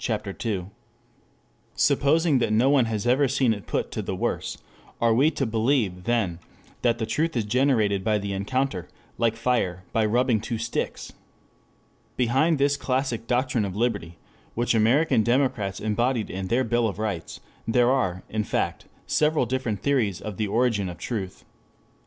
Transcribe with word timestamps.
II.] 0.45 0.65
Supposing 1.75 2.39
that 2.39 2.51
no 2.51 2.71
one 2.71 2.85
has 2.85 3.05
ever 3.05 3.27
seen 3.27 3.53
it 3.53 3.67
put 3.67 3.91
to 3.91 4.01
the 4.01 4.15
worse, 4.15 4.57
are 4.99 5.13
we 5.13 5.29
to 5.29 5.45
believe 5.45 6.05
then 6.05 6.39
that 6.81 6.97
the 6.97 7.05
truth 7.05 7.37
is 7.37 7.45
generated 7.45 8.03
by 8.03 8.17
the 8.17 8.33
encounter, 8.33 8.87
like 9.19 9.35
fire 9.35 9.83
by 9.93 10.03
rubbing 10.03 10.41
two 10.41 10.57
sticks? 10.57 11.13
Behind 12.17 12.57
this 12.57 12.77
classic 12.77 13.27
doctrine 13.27 13.63
of 13.63 13.75
liberty, 13.75 14.17
which 14.55 14.73
American 14.73 15.21
democrats 15.21 15.79
embodied 15.79 16.31
in 16.31 16.47
their 16.47 16.63
Bill 16.63 16.87
of 16.87 16.97
Rights, 16.97 17.39
there 17.67 17.91
are, 17.91 18.23
in 18.27 18.43
fact, 18.43 18.85
several 19.05 19.45
different 19.45 19.83
theories 19.83 20.19
of 20.19 20.37
the 20.37 20.47
origin 20.47 20.89
of 20.89 20.97
truth. 20.97 21.45